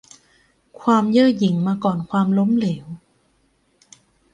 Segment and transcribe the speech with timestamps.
[0.81, 2.85] ความเย่อหยิ่งมาก่อนความล้มเหลว